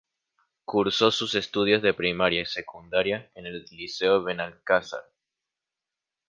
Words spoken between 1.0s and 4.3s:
sus estudios de primaria y secundaria en el Liceo